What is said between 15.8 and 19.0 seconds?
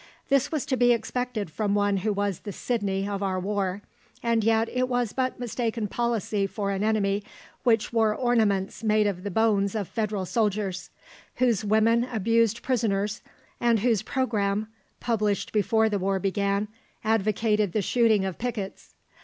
the war began, advocated the shooting of pickets.